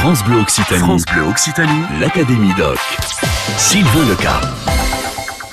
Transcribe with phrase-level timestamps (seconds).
[0.00, 0.80] France Bleu Occitanie.
[0.80, 1.82] France Bleu Occitanie.
[2.00, 2.78] L'Académie Doc.
[3.58, 4.40] Sylvain Leca.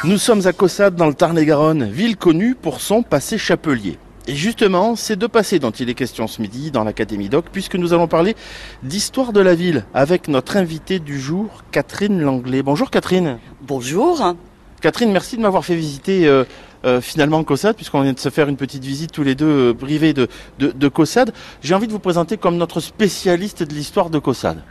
[0.05, 3.99] Nous sommes à Cossade dans le Tarn-et-Garonne, ville connue pour son passé chapelier.
[4.25, 7.75] Et justement, c'est de passé dont il est question ce midi dans l'Académie Doc, puisque
[7.75, 8.37] nous allons parler
[8.83, 12.63] d'histoire de la ville avec notre invitée du jour, Catherine Langlais.
[12.63, 13.39] Bonjour Catherine.
[13.63, 14.33] Bonjour.
[14.79, 16.45] Catherine, merci de m'avoir fait visiter euh,
[16.85, 19.73] euh, finalement Cossade, puisqu'on vient de se faire une petite visite tous les deux euh,
[19.73, 20.27] privés de,
[20.59, 21.33] de, de Cossade.
[21.61, 24.61] J'ai envie de vous présenter comme notre spécialiste de l'histoire de Cossade.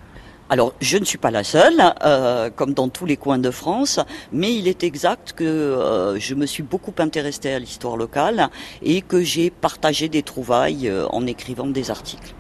[0.49, 3.99] Alors, je ne suis pas la seule, euh, comme dans tous les coins de France,
[4.31, 8.49] mais il est exact que euh, je me suis beaucoup intéressée à l'histoire locale
[8.81, 12.33] et que j'ai partagé des trouvailles euh, en écrivant des articles.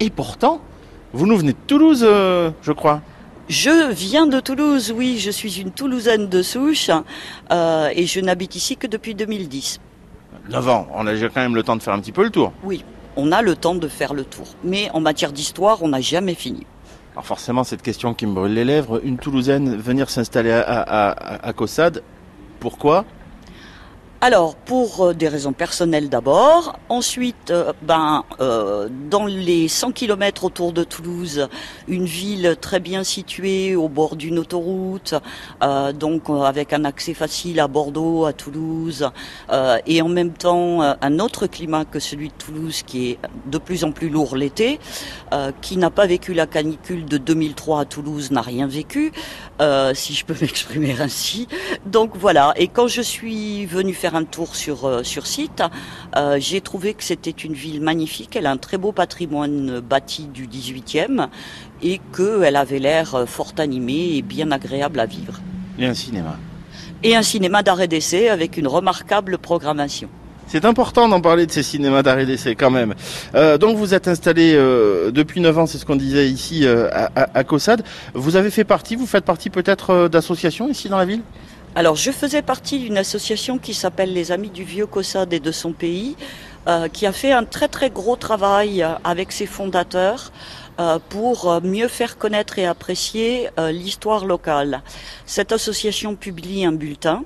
[0.00, 0.62] Et pourtant,
[1.12, 3.02] vous nous venez de Toulouse, je crois.
[3.50, 6.88] Je viens de Toulouse, oui, je suis une Toulousaine de souche
[7.50, 9.80] euh, et je n'habite ici que depuis 2010.
[10.50, 12.52] 9 ans, on a quand même le temps de faire un petit peu le tour.
[12.62, 12.84] Oui,
[13.16, 16.34] on a le temps de faire le tour, mais en matière d'histoire, on n'a jamais
[16.34, 16.64] fini.
[17.14, 21.10] Alors forcément, cette question qui me brûle les lèvres, une Toulousaine venir s'installer à, à,
[21.10, 22.04] à, à Cossade,
[22.60, 23.04] pourquoi?
[24.22, 26.78] Alors, pour euh, des raisons personnelles d'abord.
[26.90, 31.48] Ensuite, euh, ben, euh, dans les 100 km autour de Toulouse,
[31.88, 35.14] une ville très bien située au bord d'une autoroute,
[35.62, 39.08] euh, donc euh, avec un accès facile à Bordeaux, à Toulouse,
[39.50, 43.56] euh, et en même temps un autre climat que celui de Toulouse qui est de
[43.56, 44.80] plus en plus lourd l'été,
[45.62, 49.12] qui n'a pas vécu la canicule de 2003 à Toulouse n'a rien vécu,
[49.94, 51.48] si je peux m'exprimer ainsi.
[51.86, 52.52] Donc voilà.
[52.56, 55.62] Et quand je suis venue faire un tour sur euh, sur site,
[56.16, 58.36] euh, j'ai trouvé que c'était une ville magnifique.
[58.36, 61.28] Elle a un très beau patrimoine bâti du 18e
[61.82, 65.40] et qu'elle avait l'air euh, fort animée et bien agréable à vivre.
[65.78, 66.36] Et un cinéma.
[67.02, 70.08] Et un cinéma d'arrêt d'essai avec une remarquable programmation.
[70.50, 72.96] C'est important d'en parler de ces cinémas d'arrêt d'essai quand même.
[73.36, 76.88] Euh, donc vous êtes installé euh, depuis 9 ans, c'est ce qu'on disait ici euh,
[76.90, 77.84] à, à, à Cossade.
[78.14, 81.20] Vous avez fait partie, vous faites partie peut-être d'associations ici dans la ville?
[81.76, 85.52] Alors, je faisais partie d'une association qui s'appelle les Amis du Vieux Cossade et de
[85.52, 86.16] son pays,
[86.66, 90.32] euh, qui a fait un très très gros travail euh, avec ses fondateurs
[90.80, 94.82] euh, pour mieux faire connaître et apprécier l'histoire locale.
[95.26, 97.22] Cette association publie un bulletin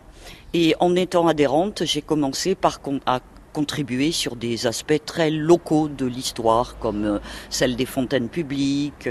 [0.53, 3.21] et en étant adhérente, j'ai commencé par à
[3.55, 7.19] contribuer sur des aspects très locaux de l'histoire, comme
[7.49, 9.09] celle des fontaines publiques,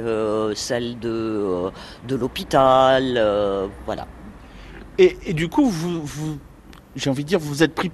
[0.54, 1.72] celle de,
[2.08, 4.06] de l'hôpital, voilà.
[4.98, 6.38] Et, du coup, vous,
[6.96, 7.92] j'ai envie de dire, vous êtes pris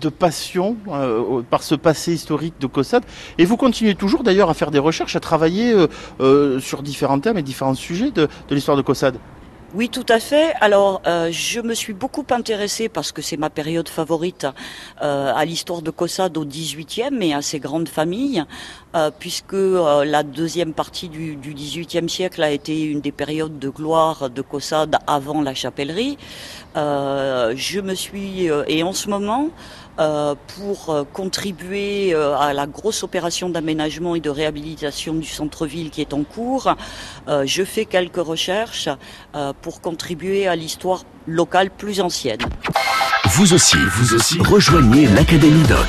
[0.00, 3.02] de passion euh, par ce passé historique de Cossade
[3.38, 5.88] et vous continuez toujours d'ailleurs à faire des recherches, à travailler euh,
[6.20, 9.16] euh, sur différents thèmes et différents sujets de, de l'histoire de Cossade.
[9.72, 10.52] Oui, tout à fait.
[10.60, 14.44] Alors, euh, je me suis beaucoup intéressée parce que c'est ma période favorite
[15.00, 18.42] euh, à l'histoire de Cossade au XVIIIe et à ses grandes familles,
[18.96, 24.28] euh, puisque la deuxième partie du, XVIIIe siècle a été une des périodes de gloire
[24.28, 26.18] de Cossade avant la chapellerie.
[26.74, 29.50] Je me suis et en ce moment.
[30.00, 35.90] Euh, pour euh, contribuer euh, à la grosse opération d'aménagement et de réhabilitation du centre-ville
[35.90, 36.74] qui est en cours,
[37.44, 38.88] je fais quelques recherches
[39.62, 42.40] pour contribuer à l'histoire locale plus ancienne.
[43.26, 45.86] Vous aussi, vous aussi, rejoignez l'Académie Doc.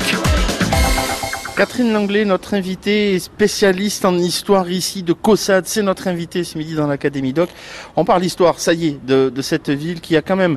[1.56, 6.74] Catherine Langlais, notre invitée spécialiste en histoire ici de Cossade, c'est notre invitée ce midi
[6.74, 7.50] dans l'Académie Doc.
[7.94, 10.56] On parle histoire, ça y est, de, de cette ville qui a quand même,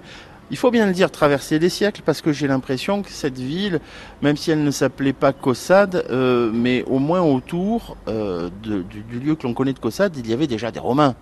[0.52, 3.80] il faut bien le dire, traversé des siècles parce que j'ai l'impression que cette ville,
[4.22, 9.20] même si elle ne s'appelait pas Cossade, euh, mais au moins autour euh, du, du
[9.20, 11.16] lieu que l'on connaît de Cossade, il y avait déjà des Romains.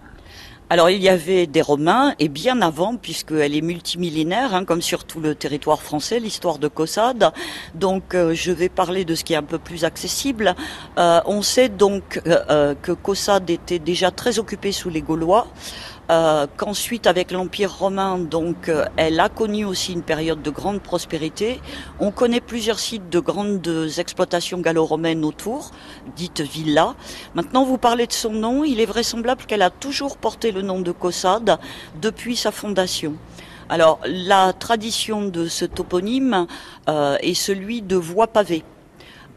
[0.74, 5.04] Alors il y avait des Romains et bien avant, puisqu'elle est multimillénaire, hein, comme sur
[5.04, 7.32] tout le territoire français, l'histoire de Cossade.
[7.76, 10.56] Donc euh, je vais parler de ce qui est un peu plus accessible.
[10.98, 15.46] Euh, on sait donc euh, que Cossade était déjà très occupée sous les Gaulois.
[16.12, 21.62] Euh, qu'ensuite avec l'Empire romain, donc elle a connu aussi une période de grande prospérité.
[22.02, 23.66] On connaît plusieurs sites de grandes
[23.98, 25.72] exploitations gallo-romaines autour,
[26.18, 26.96] dites villas.
[27.36, 30.82] Maintenant, vous parlez de son nom, il est vraisemblable qu'elle a toujours porté le nom
[30.82, 31.60] de Cossade
[32.02, 33.16] depuis sa fondation.
[33.70, 36.48] Alors, la tradition de ce toponyme
[36.90, 38.64] euh, est celui de voie pavée.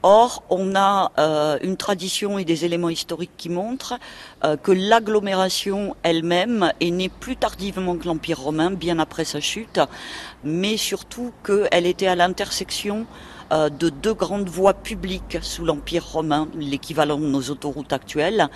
[0.02, 3.98] Or, on a euh, une tradition et des éléments historiques qui montrent
[4.44, 9.80] euh, que l'agglomération elle-même est née plus tardivement que l'Empire romain, bien après sa chute,
[10.44, 13.06] mais surtout qu'elle était à l'intersection
[13.52, 18.48] de deux grandes voies publiques sous l'Empire romain, l'équivalent de nos autoroutes actuelles,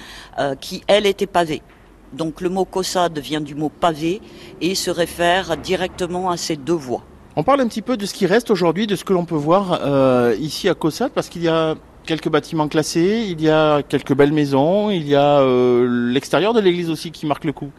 [0.61, 1.63] qui, elles, étaient pavées.
[2.13, 4.21] Donc le mot Cossade vient du mot pavé
[4.61, 7.03] et se réfère directement à ces deux voies.
[7.37, 9.37] On parle un petit peu de ce qui reste aujourd'hui, de ce que l'on peut
[9.37, 13.83] voir euh, ici à Cossade, parce qu'il y a quelques bâtiments classés, il y a
[13.83, 15.41] quelques belles maisons, il y a
[15.87, 17.71] l'extérieur de l'église aussi qui marque le coup.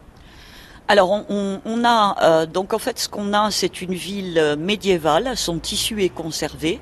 [0.88, 6.02] Alors on, a donc en fait ce qu'on a c'est une ville médiévale, son tissu
[6.02, 6.80] est conservé.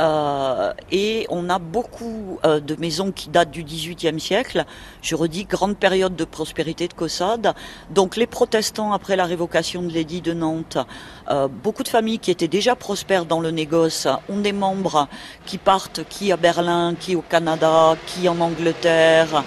[0.00, 4.64] Euh, et on a beaucoup euh, de maisons qui datent du XVIIIe siècle.
[5.02, 7.54] Je redis, grande période de prospérité de Caussade.
[7.90, 10.78] Donc les protestants, après la révocation de l'édit de Nantes,
[11.30, 15.06] euh, beaucoup de familles qui étaient déjà prospères dans le négoce ont des membres
[15.44, 19.44] qui partent, qui à Berlin, qui au Canada, qui en Angleterre,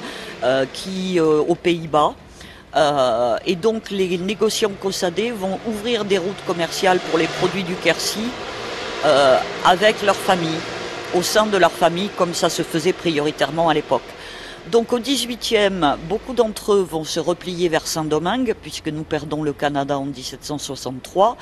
[0.74, 2.14] qui aux Pays-Bas.
[3.46, 8.28] et donc les négociants caussadés vont ouvrir des routes commerciales pour les produits du Quercy
[9.06, 10.60] euh, avec leur famille,
[11.14, 14.04] au sein de leur famille, comme ça se faisait prioritairement à l'époque.
[14.72, 19.52] Donc au 18e, beaucoup d'entre eux vont se replier vers Saint-Domingue, puisque nous perdons le
[19.52, 21.38] Canada en 1763.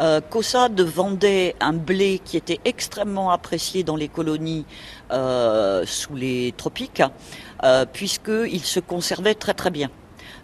[0.00, 4.64] Euh, Caussade vendait un blé qui était extrêmement apprécié dans les colonies
[5.10, 7.02] euh, sous les tropiques,
[7.64, 9.90] euh, puisqu'il se conservait très très bien.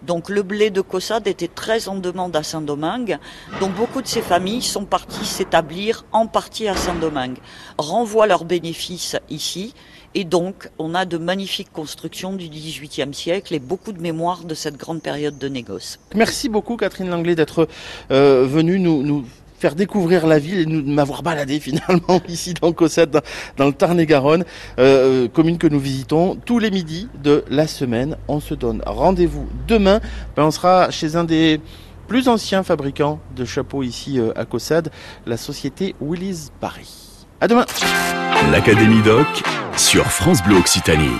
[0.06, 3.18] Donc le blé de Caussade était très en demande à Saint-Domingue.
[3.60, 7.38] Donc beaucoup de ces familles sont parties s'établir en partie à Saint-Domingue,
[7.78, 9.74] renvoient leurs bénéfices ici.
[10.14, 14.54] Et donc, on a de magnifiques constructions du XVIIIe siècle et beaucoup de mémoire de
[14.54, 15.98] cette grande période de négoce.
[16.14, 17.68] Merci beaucoup, Catherine Langlais, d'être
[18.10, 19.26] euh, venue nous
[19.58, 23.16] faire découvrir la ville et nous m'avoir baladé finalement ici dans Cossette,
[23.56, 24.44] dans, le Tarn-et-Garonne,
[24.78, 28.16] euh, euh, commune que nous visitons tous les midis de la semaine.
[28.28, 30.00] On se donne rendez-vous demain.
[30.36, 31.60] Ben, on sera chez un des
[32.08, 34.90] plus anciens fabricants de chapeaux ici euh, à Cossade,
[35.26, 37.26] la société Willis Paris.
[37.40, 37.66] À demain.
[38.50, 39.26] L'Académie Doc
[39.76, 41.18] sur France Bleu Occitanie.